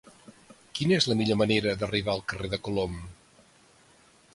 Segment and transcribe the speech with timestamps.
[0.79, 2.97] Quina és la millor manera d'arribar al carrer de Colom?